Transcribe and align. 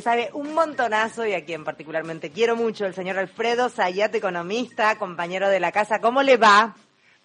Sabe 0.00 0.30
un 0.32 0.54
montonazo 0.54 1.26
y 1.26 1.34
a 1.34 1.44
quien 1.44 1.64
particularmente 1.64 2.30
quiero 2.30 2.56
mucho, 2.56 2.86
el 2.86 2.94
señor 2.94 3.18
Alfredo 3.18 3.68
Sayat, 3.68 4.14
economista, 4.14 4.96
compañero 4.98 5.48
de 5.48 5.60
la 5.60 5.72
casa. 5.72 6.00
¿Cómo 6.00 6.22
le 6.22 6.36
va? 6.36 6.74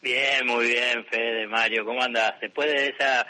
Bien, 0.01 0.45
muy 0.45 0.67
bien, 0.67 1.05
Fede, 1.09 1.47
Mario. 1.47 1.85
¿Cómo 1.85 2.01
andás? 2.01 2.35
Después 2.41 2.71
de 2.71 2.89
esa 2.89 3.25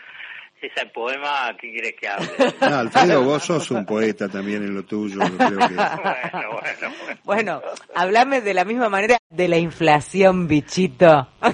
ese 0.65 0.85
poema, 0.87 1.55
¿qué 1.59 1.71
quieres 1.71 1.93
que 1.99 2.07
hable? 2.07 2.29
No, 2.61 2.77
Alfredo, 2.77 3.23
vos 3.23 3.43
sos 3.43 3.69
un 3.71 3.85
poeta 3.85 4.29
también 4.29 4.63
en 4.63 4.73
lo 4.73 4.83
tuyo. 4.83 5.19
creo 5.19 5.37
que... 5.37 5.75
bueno, 5.75 6.51
bueno, 6.51 6.53
bueno. 6.53 6.93
Bueno, 7.23 7.61
hablame 7.93 8.39
de 8.41 8.53
la 8.53 8.63
misma 8.65 8.89
manera 8.89 9.17
de 9.29 9.47
la 9.47 9.57
inflación, 9.57 10.47
bichito. 10.47 11.29
Ay, 11.41 11.53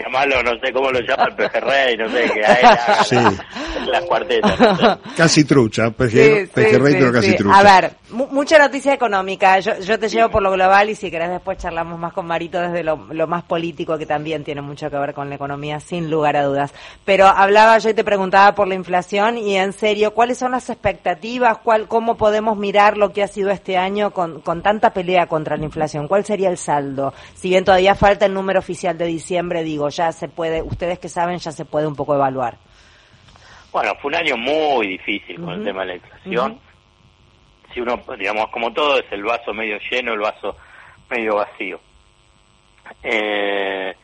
llamalo, 0.00 0.42
no 0.42 0.58
sé 0.60 0.72
cómo 0.72 0.90
lo 0.90 1.00
llama 1.00 1.24
el 1.24 1.34
pejerrey, 1.34 1.96
no 1.96 2.08
sé, 2.08 2.30
hay 2.46 2.64
sí. 3.04 3.16
las 3.92 4.04
cuartetas. 4.04 4.98
Casi 5.16 5.44
trucha, 5.44 5.90
pejerrey, 5.90 6.48
pero 6.54 7.12
casi 7.12 7.36
trucha. 7.36 7.58
A 7.58 7.62
ver, 7.62 7.92
mucha 8.10 8.58
noticia 8.58 8.92
económica. 8.92 9.58
Yo, 9.60 9.78
yo 9.80 9.98
te 9.98 10.08
llevo 10.08 10.30
por 10.30 10.42
lo 10.42 10.52
global 10.52 10.90
y 10.90 10.94
si 10.94 11.10
querés 11.10 11.30
después 11.30 11.58
charlamos 11.58 11.98
más 11.98 12.12
con 12.12 12.26
Marito 12.26 12.60
desde 12.60 12.82
lo, 12.82 13.08
lo 13.10 13.26
más 13.26 13.44
político, 13.44 13.98
que 13.98 14.06
también 14.06 14.44
tiene 14.44 14.62
mucho 14.62 14.90
que 14.90 14.96
ver 14.96 15.14
con 15.14 15.28
la 15.28 15.36
economía, 15.36 15.80
sin 15.80 16.10
lugar 16.10 16.36
a 16.36 16.44
dudas. 16.44 16.72
Pero 17.04 17.26
hablaba 17.26 17.78
yo 17.78 17.90
y 17.90 17.94
te 17.94 18.04
preguntaba 18.04 18.54
por 18.54 18.68
la 18.68 18.74
inflación 18.74 19.38
y 19.38 19.56
en 19.56 19.72
serio, 19.72 20.14
¿cuáles 20.14 20.38
son 20.38 20.52
las 20.52 20.70
expectativas? 20.70 21.58
¿Cuál, 21.58 21.88
¿Cómo 21.88 22.16
podemos 22.16 22.56
mirar 22.56 22.96
lo 22.96 23.12
que 23.12 23.22
ha 23.22 23.28
sido 23.28 23.50
este 23.50 23.76
año 23.76 24.12
con, 24.12 24.40
con 24.40 24.62
tanta 24.62 24.92
pelea 24.92 25.26
contra 25.26 25.56
la 25.56 25.64
inflación? 25.64 26.08
¿Cuál 26.08 26.24
sería 26.24 26.50
el 26.50 26.58
saldo? 26.58 27.12
Si 27.34 27.48
bien 27.48 27.64
todavía 27.64 27.94
falta 27.94 28.26
el 28.26 28.34
número 28.34 28.58
oficial 28.58 28.96
de 28.96 29.06
diciembre, 29.06 29.62
digo, 29.62 29.88
ya 29.88 30.12
se 30.12 30.28
puede, 30.28 30.62
ustedes 30.62 30.98
que 30.98 31.08
saben, 31.08 31.38
ya 31.38 31.52
se 31.52 31.64
puede 31.64 31.86
un 31.86 31.96
poco 31.96 32.14
evaluar. 32.14 32.58
Bueno, 33.72 33.94
fue 33.96 34.08
un 34.08 34.14
año 34.14 34.36
muy 34.36 34.86
difícil 34.86 35.40
con 35.40 35.54
el 35.54 35.64
tema 35.64 35.82
de 35.82 35.86
la 35.86 35.94
inflación. 35.96 36.58
Si 37.72 37.80
uno, 37.80 38.02
digamos, 38.18 38.48
como 38.48 38.72
todo, 38.72 38.98
es 38.98 39.10
el 39.12 39.22
vaso 39.22 39.52
medio 39.52 39.78
lleno, 39.90 40.14
el 40.14 40.20
vaso 40.20 40.56
medio 41.10 41.36
vacío. 41.36 41.80
Eh, 43.02 43.94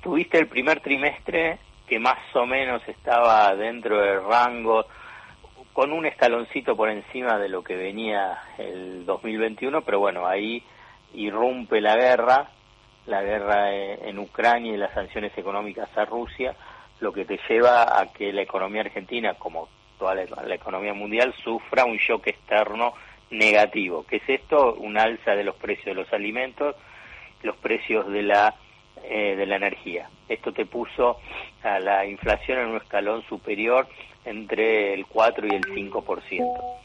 tuviste 0.00 0.38
el 0.38 0.46
primer 0.46 0.80
trimestre 0.80 1.58
que 1.88 1.98
más 1.98 2.18
o 2.34 2.46
menos 2.46 2.86
estaba 2.88 3.54
dentro 3.56 4.00
del 4.00 4.24
rango, 4.24 4.86
con 5.72 5.92
un 5.92 6.06
escaloncito 6.06 6.76
por 6.76 6.90
encima 6.90 7.38
de 7.38 7.48
lo 7.48 7.62
que 7.62 7.76
venía 7.76 8.38
el 8.58 9.04
2021, 9.06 9.82
pero 9.82 9.98
bueno, 9.98 10.26
ahí 10.26 10.62
irrumpe 11.14 11.80
la 11.80 11.96
guerra, 11.96 12.48
la 13.06 13.22
guerra 13.22 13.74
en 13.74 14.18
Ucrania 14.18 14.74
y 14.74 14.76
las 14.76 14.92
sanciones 14.92 15.36
económicas 15.36 15.88
a 15.96 16.04
Rusia, 16.04 16.54
lo 17.02 17.12
que 17.12 17.24
te 17.24 17.38
lleva 17.48 18.00
a 18.00 18.12
que 18.12 18.32
la 18.32 18.42
economía 18.42 18.82
argentina, 18.82 19.34
como 19.34 19.68
toda 19.98 20.14
la, 20.14 20.54
economía 20.54 20.94
mundial, 20.94 21.34
sufra 21.42 21.84
un 21.84 21.96
shock 21.96 22.28
externo 22.28 22.94
negativo. 23.30 24.06
¿Qué 24.06 24.16
es 24.16 24.28
esto? 24.28 24.74
Un 24.74 24.96
alza 24.96 25.32
de 25.32 25.42
los 25.42 25.56
precios 25.56 25.86
de 25.86 25.94
los 25.94 26.12
alimentos, 26.12 26.76
los 27.42 27.56
precios 27.56 28.08
de 28.08 28.22
la 28.22 28.54
eh, 29.02 29.34
de 29.36 29.46
la 29.46 29.56
energía. 29.56 30.08
Esto 30.28 30.52
te 30.52 30.64
puso 30.64 31.18
a 31.64 31.80
la 31.80 32.06
inflación 32.06 32.60
en 32.60 32.66
un 32.68 32.76
escalón 32.76 33.22
superior 33.24 33.88
entre 34.24 34.94
el 34.94 35.06
4 35.06 35.48
y 35.48 35.56
el 35.56 35.62
5%. 35.62 36.78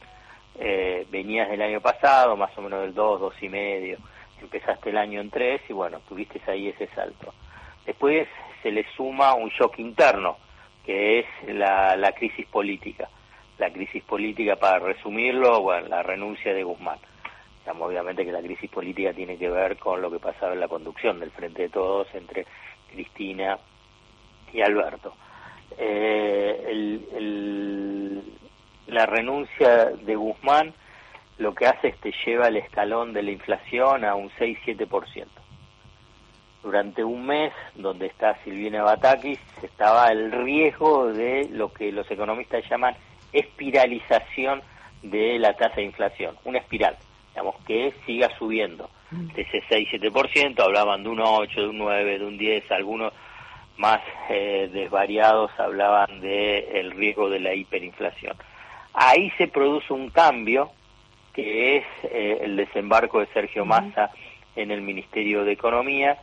Eh, 0.59 1.05
venías 1.11 1.47
del 1.47 1.61
año 1.61 1.79
pasado, 1.79 2.35
más 2.35 2.57
o 2.57 2.61
menos 2.63 2.81
del 2.81 2.95
2, 2.95 3.21
2,5%, 3.21 3.97
empezaste 4.41 4.89
el 4.89 4.97
año 4.97 5.21
en 5.21 5.29
3 5.29 5.61
y 5.69 5.73
bueno, 5.73 5.99
tuviste 6.09 6.41
ahí 6.47 6.69
ese 6.69 6.87
salto. 6.87 7.35
Después 7.85 8.27
se 8.61 8.71
le 8.71 8.85
suma 8.95 9.33
un 9.33 9.49
shock 9.49 9.79
interno, 9.79 10.37
que 10.85 11.19
es 11.19 11.25
la, 11.47 11.95
la 11.95 12.11
crisis 12.13 12.45
política. 12.47 13.09
La 13.57 13.71
crisis 13.71 14.03
política, 14.03 14.55
para 14.55 14.79
resumirlo, 14.79 15.61
bueno, 15.61 15.87
la 15.87 16.03
renuncia 16.03 16.53
de 16.53 16.63
Guzmán 16.63 16.99
obviamente 17.79 18.25
que 18.25 18.31
la 18.31 18.41
crisis 18.41 18.69
política 18.69 19.13
tiene 19.13 19.37
que 19.37 19.49
ver 19.49 19.77
con 19.77 20.01
lo 20.01 20.09
que 20.09 20.19
pasaba 20.19 20.53
en 20.53 20.59
la 20.59 20.67
conducción 20.67 21.19
del 21.19 21.31
Frente 21.31 21.63
de 21.63 21.69
Todos 21.69 22.07
entre 22.13 22.45
Cristina 22.91 23.57
y 24.53 24.61
Alberto. 24.61 25.13
Eh, 25.77 26.99
la 28.87 29.05
renuncia 29.05 29.85
de 29.85 30.15
Guzmán 30.15 30.73
lo 31.37 31.53
que 31.53 31.67
hace 31.67 31.89
es 31.89 31.97
que 31.97 32.13
lleva 32.25 32.47
el 32.47 32.57
escalón 32.57 33.13
de 33.13 33.21
la 33.21 33.31
inflación 33.31 34.05
a 34.05 34.15
un 34.15 34.29
6-7%. 34.31 35.27
Durante 36.63 37.03
un 37.03 37.25
mes, 37.25 37.53
donde 37.75 38.07
está 38.07 38.37
Silvina 38.43 38.83
Batakis, 38.83 39.39
estaba 39.61 40.07
el 40.07 40.31
riesgo 40.31 41.07
de 41.13 41.47
lo 41.51 41.71
que 41.71 41.91
los 41.91 42.09
economistas 42.11 42.67
llaman 42.69 42.95
espiralización 43.31 44.61
de 45.01 45.39
la 45.39 45.53
tasa 45.53 45.75
de 45.75 45.83
inflación, 45.83 46.35
una 46.43 46.59
espiral 46.59 46.97
digamos, 47.37 47.55
que 47.65 47.93
siga 48.07 48.35
subiendo. 48.39 48.89
Mm. 49.11 49.27
De 49.33 49.43
ese 49.43 49.61
6-7%, 49.69 50.59
hablaban 50.59 51.03
de 51.03 51.09
un 51.09 51.19
8, 51.19 51.61
de 51.61 51.67
un 51.67 51.77
9, 51.77 52.17
de 52.17 52.25
un 52.25 52.37
10, 52.37 52.71
algunos 52.71 53.13
más 53.77 54.01
eh, 54.29 54.69
desvariados 54.73 55.51
hablaban 55.59 56.19
de 56.19 56.79
el 56.79 56.91
riesgo 56.91 57.29
de 57.29 57.39
la 57.39 57.53
hiperinflación. 57.53 58.35
Ahí 58.93 59.31
se 59.37 59.47
produce 59.47 59.93
un 59.93 60.09
cambio 60.09 60.71
que 61.31 61.77
es 61.77 61.85
eh, 62.05 62.39
el 62.41 62.55
desembarco 62.55 63.19
de 63.19 63.27
Sergio 63.27 63.65
Massa 63.65 64.09
en 64.55 64.71
el 64.71 64.81
Ministerio 64.81 65.45
de 65.45 65.51
Economía 65.51 66.17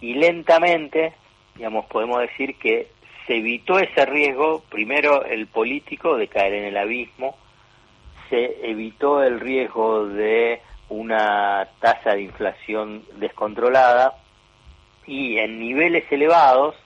y 0.00 0.14
lentamente, 0.14 1.12
digamos, 1.54 1.86
podemos 1.86 2.20
decir 2.20 2.56
que 2.56 2.88
se 3.26 3.36
evitó 3.36 3.78
ese 3.78 4.06
riesgo, 4.06 4.62
primero 4.70 5.24
el 5.24 5.46
político 5.46 6.16
de 6.16 6.28
caer 6.28 6.54
en 6.54 6.64
el 6.64 6.76
abismo, 6.76 7.36
se 8.28 8.70
evitó 8.70 9.22
el 9.22 9.40
riesgo 9.40 10.06
de 10.06 10.62
una 10.88 11.68
tasa 11.80 12.14
de 12.14 12.22
inflación 12.22 13.04
descontrolada. 13.16 14.14
Y 15.06 15.38
en 15.38 15.58
niveles 15.58 16.10
elevados, 16.10 16.76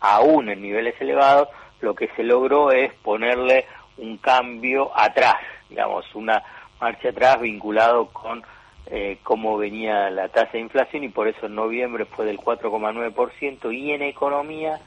aún 0.00 0.48
en 0.48 0.62
niveles 0.62 0.94
elevados, 1.00 1.48
lo 1.80 1.94
que 1.94 2.08
se 2.16 2.22
logró 2.22 2.70
es 2.70 2.92
ponerle 2.94 3.66
un 3.98 4.16
cambio 4.18 4.90
atrás, 4.96 5.36
digamos, 5.68 6.04
una 6.14 6.42
marcha 6.80 7.10
atrás 7.10 7.40
vinculado 7.40 8.06
con 8.08 8.42
eh, 8.86 9.18
cómo 9.22 9.56
venía 9.56 10.10
la 10.10 10.28
tasa 10.28 10.52
de 10.52 10.60
inflación 10.60 11.04
y 11.04 11.08
por 11.08 11.28
eso 11.28 11.46
en 11.46 11.54
noviembre 11.54 12.04
fue 12.04 12.26
del 12.26 12.38
4,9% 12.38 13.72
y 13.74 13.92
en 13.92 14.02
economía, 14.02 14.80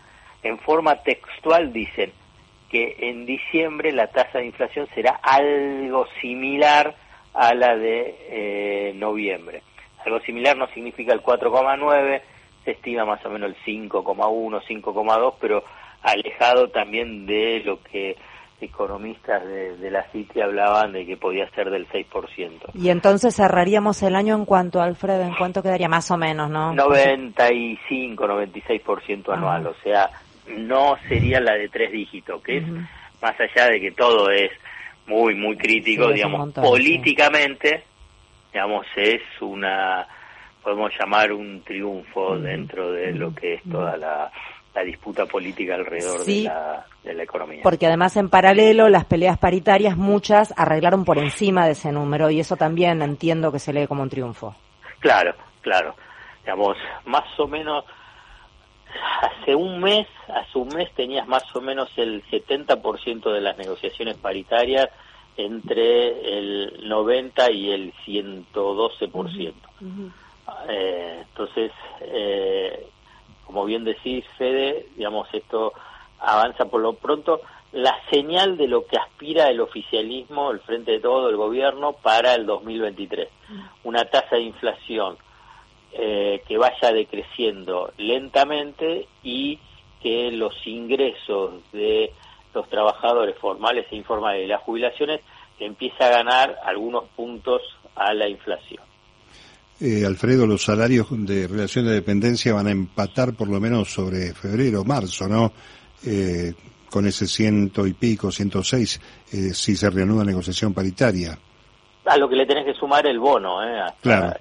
en 0.44 0.60
forma 0.60 1.02
textual 1.04 1.72
dicen, 1.74 2.12
que 2.70 2.96
en 3.00 3.26
diciembre 3.26 3.92
la 3.92 4.08
tasa 4.08 4.40
de 4.40 4.48
inflación 4.48 4.88
será 4.94 5.20
algo 5.22 6.08
similar 6.22 6.96
a 7.34 7.54
la 7.54 7.76
de 7.76 8.16
eh, 8.30 8.94
noviembre. 8.96 9.62
Algo 10.06 10.20
similar 10.22 10.58
no 10.58 10.68
significa 10.68 11.14
el 11.14 11.22
4,9, 11.22 12.22
se 12.64 12.72
estima 12.72 13.06
más 13.06 13.26
o 13.26 13.30
menos 13.30 13.50
el 13.50 13.90
5,1, 13.90 14.62
5,2, 14.62 15.36
pero 15.40 15.64
alejado 16.02 16.70
también 16.70 17.26
de 17.26 17.62
lo 17.66 17.82
que 17.82 18.16
economistas 18.62 19.46
de, 19.46 19.92
la 19.92 20.04
City 20.12 20.42
hablaban 20.42 20.94
de 20.94 21.06
que 21.06 21.18
podía 21.18 21.50
ser 21.52 21.70
del 21.70 21.88
6%. 21.88 22.72
Y 22.74 22.90
entonces 22.90 23.36
cerraríamos 23.36 24.02
el 24.04 24.16
año 24.16 24.36
en 24.36 24.46
cuanto, 24.46 24.82
Alfredo, 24.82 25.24
en 25.24 25.36
cuánto 25.36 25.62
quedaría 25.62 25.90
más 25.90 26.10
o 26.12 26.18
menos, 26.18 26.50
¿no? 26.50 26.74
95, 26.74 28.26
96% 28.26 29.34
anual, 29.34 29.68
o 29.68 29.76
sea, 29.84 30.10
no 30.48 30.96
sería 31.08 31.40
la 31.40 31.54
de 31.56 31.70
tres 31.70 31.92
dígitos, 31.92 32.42
que 32.42 32.58
es 32.58 32.64
más 33.22 33.36
allá 33.40 33.70
de 33.70 33.80
que 33.80 33.92
todo 33.92 34.30
es 34.30 34.52
muy, 35.08 35.36
muy 35.36 35.58
crítico, 35.58 36.12
digamos, 36.12 36.54
políticamente, 36.54 37.84
digamos, 38.54 38.86
es 38.96 39.22
una, 39.42 40.08
podemos 40.64 40.92
llamar 41.00 41.32
un 41.34 41.62
triunfo 41.62 42.38
dentro 42.38 42.92
de 42.92 43.12
lo 43.14 43.34
que 43.36 43.56
es 43.56 43.64
toda 43.70 43.98
la, 43.98 44.32
disputa 44.84 45.26
política 45.26 45.76
alrededor 45.76 46.26
de, 46.26 46.44
la, 46.44 46.86
de 47.04 47.14
la 47.14 47.24
economía. 47.24 47.62
Porque 47.64 47.88
además 47.88 48.18
en 48.18 48.30
paralelo 48.30 48.90
las 48.90 49.06
peleas 49.06 49.38
paritarias 49.38 49.98
muchas 49.98 50.54
arreglaron 50.58 51.06
por 51.06 51.18
encima 51.18 51.66
de 51.66 51.74
ese 51.74 51.92
número 51.92 52.30
y 52.30 52.40
eso 52.40 52.58
también 52.58 53.02
entiendo 53.02 53.52
que 53.52 53.60
se 53.60 53.74
lee 53.74 53.88
como 53.88 54.04
un 54.04 54.10
triunfo. 54.10 54.56
Claro, 55.00 55.34
claro. 55.62 55.96
Digamos, 56.44 56.78
más 57.06 57.24
o 57.40 57.48
menos 57.48 57.86
hace 59.22 59.56
un 59.56 59.80
mes, 59.80 60.08
hace 60.28 60.58
un 60.58 60.70
mes 60.70 60.92
tenías 60.96 61.28
más 61.28 61.44
o 61.56 61.62
menos 61.62 61.90
el 61.98 62.24
70% 62.26 63.32
de 63.32 63.42
las 63.42 63.58
negociaciones 63.58 64.18
paritarias 64.18 64.90
entre 65.38 66.38
el 66.38 66.88
90 66.88 67.52
y 67.52 67.72
el 67.72 67.94
112%. 68.06 69.54
eh, 70.70 71.24
entonces, 71.28 71.72
eh, 72.02 72.88
como 73.46 73.66
bien 73.66 73.84
decís, 73.84 74.26
Fede, 74.38 74.88
digamos, 74.96 75.28
esto 75.34 75.74
avanza 76.20 76.66
por 76.66 76.82
lo 76.82 76.94
pronto. 76.94 77.42
La 77.72 77.96
señal 78.10 78.58
de 78.58 78.68
lo 78.68 78.86
que 78.86 78.98
aspira 78.98 79.50
el 79.50 79.60
oficialismo, 79.60 80.52
el 80.52 80.60
Frente 80.62 80.94
de 80.94 81.00
Todo, 81.00 81.30
el 81.30 81.36
gobierno, 81.36 81.94
para 81.94 82.34
el 82.34 82.46
2023. 82.46 83.28
Una 83.84 84.06
tasa 84.06 84.38
de 84.38 84.44
inflación 84.44 85.18
eh, 85.92 86.42
que 86.48 86.58
vaya 86.58 86.92
decreciendo 86.92 87.92
lentamente 87.98 89.08
y 89.24 89.60
que 90.02 90.32
los 90.32 90.56
ingresos 90.68 91.54
de 91.72 92.12
los 92.54 92.68
trabajadores 92.70 93.38
formales 93.38 93.86
e 93.92 93.96
informales 93.96 94.46
y 94.46 94.48
las 94.48 94.62
jubilaciones 94.62 95.22
empieza 95.60 96.08
a 96.08 96.12
ganar 96.12 96.58
algunos 96.64 97.06
puntos 97.16 97.62
a 97.96 98.14
la 98.14 98.28
inflación. 98.28 98.84
Eh, 99.80 100.06
Alfredo, 100.06 100.48
los 100.48 100.64
salarios 100.64 101.08
de 101.10 101.48
relación 101.48 101.86
de 101.86 101.94
dependencia 101.94 102.54
van 102.54 102.68
a 102.68 102.72
empatar 102.72 103.34
por 103.34 103.50
lo 103.50 103.60
menos 103.60 103.94
sobre 103.94 104.34
febrero, 104.34 104.86
marzo, 104.86 105.28
¿no? 105.28 105.52
Eh, 106.06 106.54
con 106.90 107.06
ese 107.06 107.28
ciento 107.28 107.86
y 107.86 107.94
pico, 107.94 108.32
ciento 108.32 108.64
seis, 108.64 109.02
eh, 109.34 109.54
si 109.54 109.76
se 109.76 109.90
reanuda 109.90 110.24
la 110.24 110.32
negociación 110.32 110.74
paritaria. 110.74 111.38
A 112.06 112.18
lo 112.18 112.30
que 112.30 112.38
le 112.38 112.46
tenés 112.46 112.66
que 112.66 112.74
sumar 112.74 113.06
el 113.06 113.20
bono, 113.20 113.62
¿eh? 113.64 113.84
claro, 114.02 114.34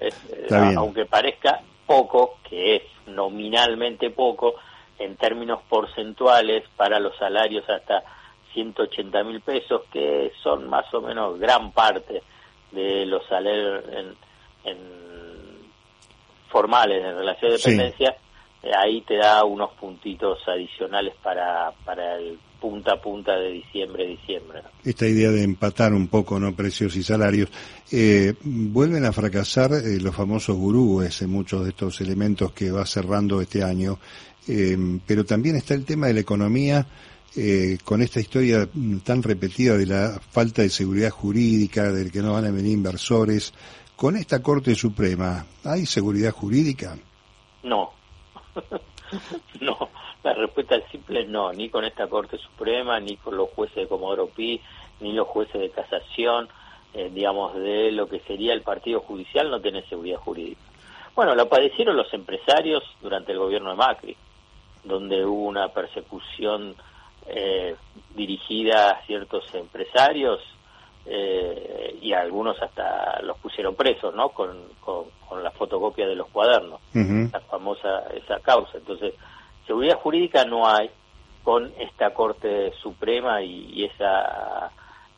aunque 0.77 1.05
parezca 1.05 1.59
poco, 1.85 2.37
que 2.47 2.77
es 2.77 2.83
nominalmente 3.07 4.11
poco, 4.11 4.55
en 4.99 5.17
términos 5.17 5.59
porcentuales 5.67 6.63
para 6.77 6.99
los 6.99 7.17
salarios 7.17 7.69
hasta 7.69 8.03
180 8.53 9.23
mil 9.25 9.41
pesos, 9.41 9.81
que 9.91 10.31
son 10.41 10.69
más 10.69 10.91
o 10.93 11.01
menos 11.01 11.37
gran 11.37 11.71
parte 11.71 12.23
de 12.71 13.05
los 13.05 13.25
salarios 13.27 13.83
en, 13.91 14.15
formales 16.49 17.03
en 17.03 17.17
relación 17.17 17.51
de 17.51 17.57
dependencia, 17.57 18.15
eh, 18.63 18.71
ahí 18.75 19.01
te 19.01 19.17
da 19.17 19.43
unos 19.43 19.71
puntitos 19.73 20.39
adicionales 20.47 21.13
para, 21.21 21.71
para 21.83 22.15
el 22.17 22.39
punta 22.59 22.93
a 22.93 23.01
punta 23.01 23.35
de 23.35 23.51
diciembre, 23.51 24.07
diciembre. 24.07 24.61
Esta 24.83 25.07
idea 25.07 25.29
de 25.29 25.43
empatar 25.43 25.93
un 25.93 26.07
poco 26.07 26.39
no 26.39 26.55
precios 26.55 26.95
y 26.95 27.03
salarios, 27.03 27.49
eh, 27.91 28.33
vuelven 28.41 29.05
a 29.05 29.11
fracasar 29.11 29.71
eh, 29.73 29.99
los 29.99 30.15
famosos 30.15 30.55
gurúes 30.55 31.21
en 31.21 31.29
muchos 31.29 31.63
de 31.63 31.69
estos 31.69 32.01
elementos 32.01 32.53
que 32.53 32.71
va 32.71 32.85
cerrando 32.85 33.41
este 33.41 33.63
año, 33.63 33.99
pero 35.07 35.25
también 35.25 35.55
está 35.55 35.73
el 35.73 35.85
tema 35.85 36.05
de 36.05 36.13
la 36.13 36.19
economía 36.19 36.85
eh, 37.37 37.79
con 37.83 38.01
esta 38.01 38.21
historia 38.21 38.69
tan 39.03 39.21
repetida 39.21 39.77
de 39.77 39.85
la 39.85 40.21
falta 40.31 40.61
de 40.61 40.69
seguridad 40.69 41.09
jurídica, 41.09 41.91
del 41.91 42.09
que 42.09 42.21
no 42.21 42.31
van 42.31 42.45
a 42.45 42.51
venir 42.51 42.71
inversores, 42.71 43.53
con 43.95 44.17
esta 44.17 44.41
Corte 44.41 44.75
Suprema, 44.75 45.45
¿hay 45.63 45.85
seguridad 45.85 46.31
jurídica? 46.31 46.97
No, 47.63 47.93
no, 49.61 49.89
la 50.23 50.33
respuesta 50.33 50.75
es 50.75 50.85
simple 50.91 51.25
no, 51.25 51.53
ni 51.53 51.69
con 51.69 51.85
esta 51.85 52.07
Corte 52.07 52.37
Suprema, 52.37 52.99
ni 52.99 53.17
con 53.17 53.37
los 53.37 53.49
jueces 53.51 53.75
de 53.75 53.87
Comodoro 53.87 54.27
Pi, 54.27 54.61
ni 54.99 55.13
los 55.13 55.27
jueces 55.27 55.61
de 55.61 55.69
casación, 55.69 56.49
eh, 56.93 57.09
digamos, 57.13 57.55
de 57.55 57.91
lo 57.91 58.07
que 58.07 58.19
sería 58.21 58.53
el 58.53 58.61
Partido 58.61 58.99
Judicial, 59.01 59.49
no 59.49 59.61
tiene 59.61 59.83
seguridad 59.83 60.17
jurídica. 60.17 60.61
Bueno, 61.15 61.33
lo 61.33 61.47
padecieron 61.47 61.95
los 61.95 62.13
empresarios 62.13 62.83
durante 63.01 63.31
el 63.31 63.39
gobierno 63.39 63.69
de 63.69 63.75
Macri, 63.77 64.17
donde 64.83 65.25
hubo 65.25 65.47
una 65.47 65.69
persecución 65.69 66.75
eh, 67.27 67.75
dirigida 68.13 68.91
a 68.91 69.05
ciertos 69.05 69.43
empresarios 69.55 70.41
eh, 71.05 71.97
y 72.01 72.13
algunos 72.13 72.61
hasta 72.61 73.21
los 73.21 73.37
pusieron 73.37 73.75
presos, 73.75 74.13
¿no? 74.15 74.29
Con, 74.29 74.57
con, 74.79 75.05
la 75.43 75.51
fotocopia 75.51 76.07
de 76.07 76.15
los 76.15 76.29
cuadernos, 76.29 76.79
la 76.93 77.39
famosa 77.41 78.05
esa 78.15 78.39
causa. 78.39 78.77
Entonces, 78.77 79.13
seguridad 79.67 79.99
jurídica 79.99 80.45
no 80.45 80.65
hay 80.65 80.89
con 81.43 81.73
esta 81.77 82.13
Corte 82.13 82.71
Suprema 82.81 83.41
y, 83.41 83.83
esa 83.83 84.71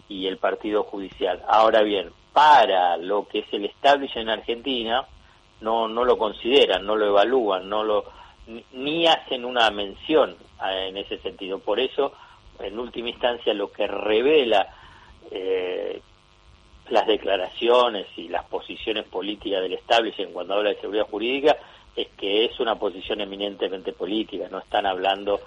y 0.10 0.26
el 0.26 0.38
Partido 0.38 0.84
Judicial. 0.84 1.44
Ahora 1.48 1.84
bien, 1.84 2.10
para 2.34 2.98
lo 2.98 3.28
que 3.28 3.40
es 3.40 3.54
el 3.54 3.66
establishment 3.66 4.28
en 4.28 4.30
Argentina, 4.30 5.06
no, 5.62 5.88
no 5.88 6.04
lo 6.04 6.18
consideran, 6.18 6.86
no 6.86 6.96
lo 6.96 7.08
evalúan, 7.08 7.70
no 7.70 7.84
lo 7.84 8.06
ni 8.74 9.06
hacen 9.08 9.46
una 9.46 9.70
mención 9.70 10.36
en 10.64 10.98
ese 10.98 11.20
sentido. 11.20 11.60
Por 11.60 11.80
eso, 11.80 12.14
en 12.60 12.80
última 12.80 13.10
instancia, 13.10 13.54
lo 13.54 13.72
que 13.72 13.88
revela 13.88 14.68
eh, 15.32 16.02
las 16.90 17.08
declaraciones 17.08 18.08
y 18.16 18.30
las 18.30 18.46
posiciones 18.46 19.06
políticas 19.06 19.62
del 19.62 19.74
establishment 19.74 20.32
cuando 20.32 20.56
habla 20.56 20.70
de 20.70 20.80
seguridad 20.80 21.08
jurídica 21.08 21.58
es 21.96 22.08
que 22.18 22.46
es 22.46 22.60
una 22.60 22.76
posición 22.76 23.22
eminentemente 23.22 23.92
política, 23.92 24.48
no 24.52 24.60
están 24.60 24.86
hablando 24.86 25.40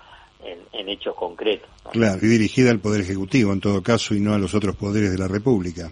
en, 0.42 0.88
hechos 0.88 1.14
concretos. 1.14 1.68
Claro, 1.92 2.18
y 2.22 2.26
dirigida 2.26 2.70
al 2.70 2.80
Poder 2.80 3.02
Ejecutivo 3.02 3.52
en 3.52 3.60
todo 3.60 3.82
caso 3.82 4.14
y 4.14 4.20
no 4.20 4.34
a 4.34 4.38
los 4.38 4.54
otros 4.54 4.74
poderes 4.74 5.12
de 5.12 5.18
la 5.18 5.28
República. 5.28 5.90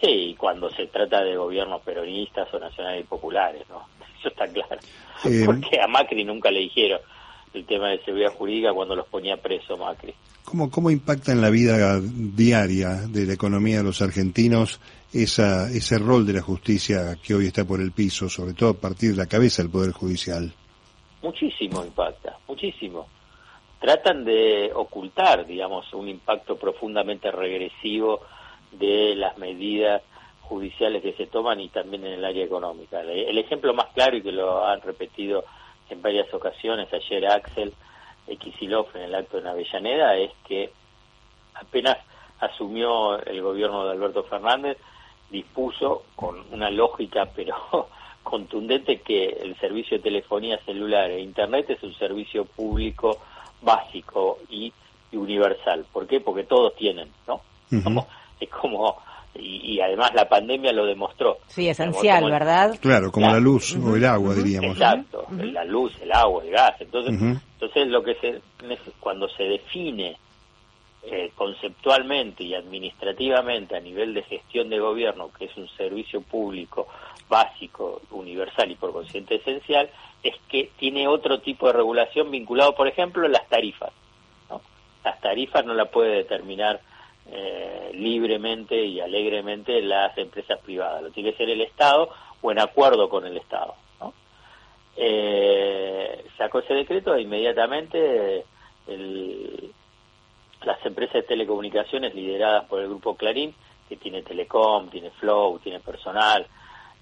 Sí, 0.00 0.34
cuando 0.38 0.70
se 0.70 0.86
trata 0.86 1.22
de 1.22 1.36
gobiernos 1.36 1.82
peronistas 1.82 2.52
o 2.52 2.58
nacionales 2.58 3.00
y 3.00 3.08
populares, 3.08 3.62
¿no? 3.68 3.88
Eso 4.20 4.28
está 4.28 4.46
claro. 4.46 4.80
Eh, 5.24 5.42
Porque 5.44 5.80
a 5.80 5.86
Macri 5.86 6.24
nunca 6.24 6.50
le 6.50 6.60
dijeron, 6.60 7.00
el 7.56 7.64
tema 7.64 7.88
de 7.88 7.98
seguridad 8.04 8.32
jurídica 8.32 8.72
cuando 8.72 8.94
los 8.94 9.06
ponía 9.08 9.36
preso 9.36 9.76
Macri. 9.76 10.14
¿Cómo, 10.44 10.70
¿Cómo 10.70 10.90
impacta 10.90 11.32
en 11.32 11.40
la 11.40 11.50
vida 11.50 12.00
diaria 12.00 12.94
de 13.08 13.26
la 13.26 13.32
economía 13.32 13.78
de 13.78 13.84
los 13.84 14.00
argentinos 14.00 14.80
esa, 15.12 15.68
ese 15.70 15.98
rol 15.98 16.26
de 16.26 16.34
la 16.34 16.42
justicia 16.42 17.16
que 17.22 17.34
hoy 17.34 17.46
está 17.46 17.64
por 17.64 17.80
el 17.80 17.92
piso, 17.92 18.28
sobre 18.28 18.52
todo 18.52 18.70
a 18.70 18.74
partir 18.74 19.10
de 19.10 19.16
la 19.16 19.26
cabeza 19.26 19.62
del 19.62 19.72
Poder 19.72 19.92
Judicial? 19.92 20.52
Muchísimo 21.22 21.84
impacta, 21.84 22.38
muchísimo. 22.46 23.08
Tratan 23.80 24.24
de 24.24 24.70
ocultar, 24.74 25.46
digamos, 25.46 25.92
un 25.94 26.08
impacto 26.08 26.56
profundamente 26.56 27.30
regresivo 27.30 28.20
de 28.72 29.14
las 29.16 29.36
medidas 29.38 30.02
judiciales 30.42 31.02
que 31.02 31.14
se 31.14 31.26
toman 31.26 31.60
y 31.60 31.68
también 31.70 32.04
en 32.04 32.12
el 32.12 32.24
área 32.24 32.44
económica. 32.44 33.00
El 33.00 33.36
ejemplo 33.38 33.74
más 33.74 33.86
claro 33.94 34.16
y 34.16 34.22
que 34.22 34.32
lo 34.32 34.64
han 34.64 34.80
repetido 34.80 35.44
en 35.90 36.02
varias 36.02 36.32
ocasiones, 36.32 36.92
ayer 36.92 37.26
Axel 37.26 37.72
Kisilov 38.38 38.88
en 38.94 39.02
el 39.02 39.14
acto 39.14 39.40
de 39.40 39.48
Avellaneda, 39.48 40.16
es 40.16 40.32
que 40.46 40.70
apenas 41.54 41.98
asumió 42.40 43.18
el 43.24 43.40
gobierno 43.40 43.84
de 43.84 43.92
Alberto 43.92 44.24
Fernández, 44.24 44.78
dispuso 45.30 46.04
con 46.14 46.44
una 46.52 46.70
lógica 46.70 47.28
pero 47.34 47.56
contundente 48.22 49.00
que 49.00 49.26
el 49.26 49.56
servicio 49.58 49.96
de 49.96 50.02
telefonía 50.02 50.58
celular 50.64 51.10
e 51.10 51.20
internet 51.20 51.70
es 51.70 51.82
un 51.82 51.94
servicio 51.94 52.44
público 52.44 53.18
básico 53.62 54.38
y, 54.48 54.72
universal. 55.12 55.86
¿Por 55.92 56.06
qué? 56.06 56.20
Porque 56.20 56.44
todos 56.44 56.74
tienen, 56.74 57.10
¿no? 57.26 57.40
es 58.40 58.50
como 58.50 58.98
y, 59.38 59.80
además 59.80 60.12
la 60.14 60.28
pandemia 60.28 60.72
lo 60.72 60.86
demostró. 60.86 61.38
Sí, 61.48 61.68
esencial, 61.68 62.30
¿verdad? 62.30 62.78
Claro, 62.80 63.10
como 63.10 63.28
la, 63.28 63.40
luz 63.40 63.76
o 63.76 63.96
el 63.96 64.04
agua, 64.04 64.34
diríamos. 64.34 64.72
Exacto, 64.72 65.26
la 65.30 65.64
luz, 65.64 65.92
el 66.00 66.12
agua, 66.12 66.44
el 66.44 66.50
gas. 66.50 66.80
Entonces, 66.80 67.14
entonces 67.14 67.88
lo 67.88 68.02
que 68.02 68.14
se 68.16 68.40
cuando 69.00 69.28
se 69.28 69.44
define 69.44 70.16
eh, 71.08 71.30
conceptualmente 71.36 72.42
y 72.42 72.54
administrativamente 72.54 73.76
a 73.76 73.80
nivel 73.80 74.12
de 74.12 74.24
gestión 74.24 74.68
de 74.68 74.80
gobierno, 74.80 75.30
que 75.38 75.44
es 75.44 75.56
un 75.56 75.68
servicio 75.68 76.20
público 76.20 76.88
básico, 77.28 78.02
universal 78.10 78.70
y 78.72 78.74
por 78.74 78.92
consciente 78.92 79.36
esencial, 79.36 79.88
es 80.24 80.34
que 80.48 80.70
tiene 80.76 81.06
otro 81.06 81.38
tipo 81.38 81.68
de 81.68 81.74
regulación 81.74 82.30
vinculado, 82.32 82.74
por 82.74 82.88
ejemplo, 82.88 83.24
a 83.24 83.28
las 83.28 83.46
tarifas. 83.48 83.92
¿no? 84.50 84.60
Las 85.04 85.20
tarifas 85.20 85.64
no 85.64 85.74
la 85.74 85.84
puede 85.84 86.16
determinar 86.16 86.80
eh, 87.28 87.90
libremente 87.94 88.84
y 88.84 89.00
alegremente 89.00 89.82
las 89.82 90.16
empresas 90.16 90.60
privadas. 90.60 91.02
Lo 91.02 91.10
tiene 91.10 91.32
que 91.32 91.38
ser 91.38 91.50
el 91.50 91.60
Estado 91.60 92.08
o 92.40 92.52
en 92.52 92.60
acuerdo 92.60 93.08
con 93.08 93.26
el 93.26 93.36
Estado. 93.36 93.74
Eh, 94.98 96.24
sacó 96.38 96.60
ese 96.60 96.72
decreto 96.72 97.14
e 97.14 97.22
inmediatamente 97.22 98.46
las 100.62 100.86
empresas 100.86 101.14
de 101.14 101.22
telecomunicaciones 101.24 102.14
lideradas 102.14 102.64
por 102.64 102.80
el 102.80 102.88
grupo 102.88 103.14
Clarín, 103.14 103.54
que 103.88 103.96
tiene 103.96 104.22
Telecom, 104.22 104.88
tiene 104.88 105.10
Flow, 105.10 105.58
tiene 105.58 105.80
personal, 105.80 106.46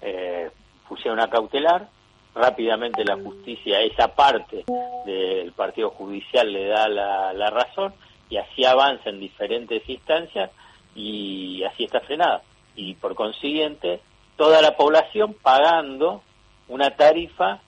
eh, 0.01 0.49
pusieron 0.89 1.19
a 1.19 1.29
cautelar. 1.29 1.87
Rápidamente 2.33 3.05
la 3.05 3.15
justicia, 3.15 3.79
esa 3.79 4.13
parte 4.13 4.65
del 5.05 5.53
Partido 5.53 5.91
Judicial 5.91 6.51
le 6.51 6.65
da 6.65 6.89
la 6.89 7.49
razón 7.49 7.93
y 8.35 8.37
así 8.37 8.65
avanza 8.65 9.09
en 9.09 9.21
diferentes 9.21 9.87
instancias 9.87 10.51
y 10.93 11.63
así 11.63 11.85
está 11.85 12.01
frenada. 12.01 12.41
Y 12.75 12.95
por 12.95 13.15
consiguiente, 13.15 14.01
toda 14.35 14.61
la 14.61 14.75
población 14.75 15.33
pagando 15.41 16.21
una 16.67 16.91
tarifa 16.97 17.61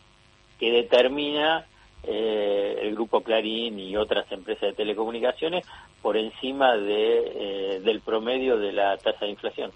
que 0.60 0.72
determina 0.72 1.66
eh, 2.04 2.80
el 2.82 2.96
grupo 2.96 3.22
Clarín 3.22 3.80
y 3.80 3.96
otras 3.96 4.30
empresas 4.30 4.64
de 4.64 4.74
telecomunicaciones 4.74 5.66
por 6.02 6.18
encima 6.18 6.76
de, 6.76 7.76
eh, 7.76 7.80
del 7.80 8.02
promedio 8.02 8.58
de 8.58 8.74
la 8.74 8.98
tasa 8.98 9.24
de 9.24 9.32
inflación. 9.32 9.72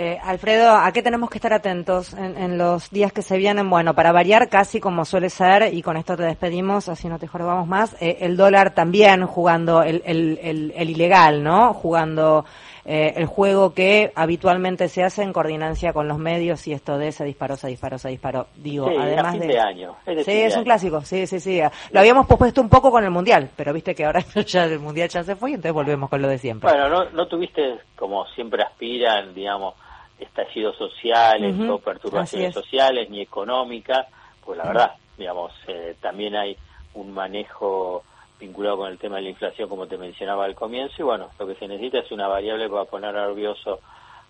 Eh, 0.00 0.16
Alfredo, 0.22 0.76
¿a 0.76 0.92
qué 0.92 1.02
tenemos 1.02 1.28
que 1.28 1.38
estar 1.38 1.52
atentos 1.52 2.14
en, 2.14 2.56
los 2.56 2.88
días 2.88 3.12
que 3.12 3.20
se 3.20 3.36
vienen? 3.36 3.68
Bueno, 3.68 3.94
para 3.94 4.12
variar, 4.12 4.48
casi 4.48 4.78
como 4.78 5.04
suele 5.04 5.28
ser, 5.28 5.74
y 5.74 5.82
con 5.82 5.96
esto 5.96 6.16
te 6.16 6.22
despedimos, 6.22 6.88
así 6.88 7.08
no 7.08 7.18
te 7.18 7.26
jorobamos 7.26 7.66
más, 7.66 8.00
eh, 8.00 8.18
el 8.20 8.36
dólar 8.36 8.74
también 8.74 9.26
jugando 9.26 9.82
el, 9.82 10.00
el, 10.06 10.72
el, 10.76 10.90
ilegal, 10.90 11.42
¿no? 11.42 11.74
Jugando 11.74 12.44
eh, 12.84 13.14
el 13.16 13.26
juego 13.26 13.74
que 13.74 14.12
habitualmente 14.14 14.86
se 14.88 15.02
hace 15.02 15.24
en 15.24 15.32
coordinancia 15.32 15.92
con 15.92 16.06
los 16.06 16.18
medios 16.18 16.68
y 16.68 16.74
esto 16.74 16.96
de 16.96 17.10
se 17.10 17.24
disparó, 17.24 17.56
se 17.56 17.66
disparó, 17.66 17.98
se 17.98 18.10
disparó. 18.10 18.46
Digo, 18.54 18.88
Sí, 18.88 18.94
además 18.96 19.32
fin 19.32 19.40
de... 19.40 19.46
de 19.48 19.58
año, 19.58 19.96
es 20.06 20.24
sí, 20.24 20.30
es 20.30 20.52
un 20.52 20.58
año. 20.58 20.64
clásico, 20.64 21.00
sí, 21.00 21.26
sí, 21.26 21.40
sí. 21.40 21.60
Lo 21.90 21.98
habíamos 21.98 22.24
pospuesto 22.28 22.60
un 22.60 22.68
poco 22.68 22.92
con 22.92 23.02
el 23.02 23.10
Mundial, 23.10 23.50
pero 23.56 23.72
viste 23.72 23.96
que 23.96 24.04
ahora 24.04 24.20
ya 24.46 24.62
el 24.62 24.78
Mundial 24.78 25.08
ya 25.08 25.24
se 25.24 25.34
fue 25.34 25.50
y 25.50 25.54
entonces 25.54 25.72
volvemos 25.72 26.08
con 26.08 26.22
lo 26.22 26.28
de 26.28 26.38
siempre. 26.38 26.70
Bueno, 26.70 26.88
no, 26.88 27.10
no 27.10 27.26
tuviste, 27.26 27.80
como 27.96 28.24
siempre 28.28 28.62
aspiran, 28.62 29.34
digamos, 29.34 29.74
estallidos 30.18 30.76
sociales 30.76 31.54
Ujú, 31.54 31.72
o 31.74 31.78
perturbaciones 31.78 32.54
sociales 32.54 33.10
ni 33.10 33.20
económicas, 33.20 34.06
pues 34.44 34.58
la 34.58 34.66
verdad, 34.66 34.92
digamos, 35.16 35.52
eh, 35.66 35.96
también 36.00 36.34
hay 36.36 36.56
un 36.94 37.12
manejo 37.12 38.02
vinculado 38.40 38.78
con 38.78 38.90
el 38.90 38.98
tema 38.98 39.16
de 39.16 39.22
la 39.22 39.28
inflación, 39.30 39.68
como 39.68 39.86
te 39.86 39.98
mencionaba 39.98 40.44
al 40.44 40.54
comienzo, 40.54 40.94
y 40.98 41.02
bueno, 41.04 41.30
lo 41.38 41.46
que 41.46 41.54
se 41.56 41.66
necesita 41.68 41.98
es 41.98 42.10
una 42.12 42.28
variable 42.28 42.68
para 42.68 42.84
poner 42.84 43.12
nervioso 43.14 43.80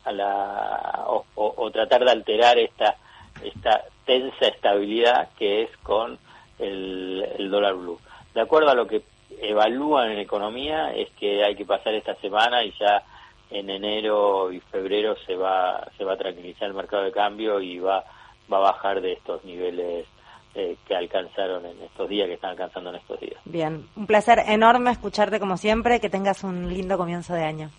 a 0.04 0.12
la 0.12 1.04
o, 1.08 1.24
o- 1.34 1.54
o 1.56 1.70
tratar 1.70 2.04
de 2.04 2.10
alterar 2.10 2.58
esta 2.58 2.96
esta 3.42 3.84
tensa 4.04 4.48
estabilidad 4.48 5.28
que 5.38 5.62
es 5.62 5.76
con 5.82 6.18
el, 6.58 7.24
el 7.38 7.50
dólar 7.50 7.74
blue. 7.74 8.00
De 8.34 8.40
acuerdo 8.40 8.70
a 8.70 8.74
lo 8.74 8.86
que 8.86 9.02
evalúan 9.40 10.10
en 10.10 10.18
economía 10.18 10.92
es 10.92 11.08
que 11.10 11.44
hay 11.44 11.54
que 11.54 11.64
pasar 11.64 11.94
esta 11.94 12.14
semana 12.16 12.64
y 12.64 12.72
ya 12.80 13.02
en 13.50 13.70
enero 13.70 14.52
y 14.52 14.60
febrero 14.60 15.16
se 15.26 15.34
va 15.34 15.86
se 15.96 16.04
va 16.04 16.14
a 16.14 16.18
tranquilizar 16.18 16.68
el 16.68 16.74
mercado 16.74 17.04
de 17.04 17.12
cambio 17.12 17.60
y 17.60 17.78
va 17.78 18.04
va 18.52 18.58
a 18.58 18.72
bajar 18.72 19.00
de 19.00 19.12
estos 19.12 19.44
niveles 19.44 20.06
eh, 20.54 20.76
que 20.86 20.96
alcanzaron 20.96 21.64
en 21.66 21.80
estos 21.82 22.08
días 22.08 22.26
que 22.26 22.34
están 22.34 22.50
alcanzando 22.50 22.90
en 22.90 22.96
estos 22.96 23.20
días. 23.20 23.38
Bien, 23.44 23.86
un 23.94 24.06
placer 24.06 24.42
enorme 24.46 24.90
escucharte 24.90 25.38
como 25.38 25.56
siempre, 25.56 26.00
que 26.00 26.10
tengas 26.10 26.42
un 26.42 26.68
lindo 26.68 26.96
comienzo 26.96 27.34
de 27.34 27.44
año. 27.44 27.70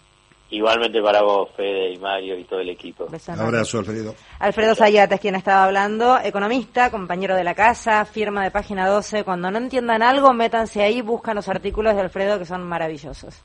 Igualmente 0.51 1.01
para 1.01 1.21
vos, 1.21 1.49
Fede 1.55 1.93
y 1.93 1.97
Mario 1.97 2.37
y 2.37 2.43
todo 2.43 2.59
el 2.59 2.69
equipo. 2.69 3.05
Enorme. 3.07 3.43
Abrazo, 3.43 3.79
Alfredo. 3.79 4.15
Alfredo 4.39 4.75
Zayat 4.75 5.11
es 5.11 5.19
quien 5.19 5.35
estaba 5.35 5.65
hablando, 5.65 6.17
economista, 6.23 6.89
compañero 6.89 7.35
de 7.35 7.43
la 7.43 7.53
casa, 7.53 8.03
firma 8.05 8.43
de 8.43 8.51
página 8.51 8.87
12. 8.87 9.23
Cuando 9.23 9.51
no 9.51 9.59
entiendan 9.59 10.01
algo, 10.01 10.33
métanse 10.33 10.81
ahí, 10.81 11.01
buscan 11.01 11.35
los 11.35 11.49
artículos 11.49 11.95
de 11.95 12.01
Alfredo 12.01 12.39
que 12.39 12.45
son 12.45 12.63
maravillosos. 12.63 13.43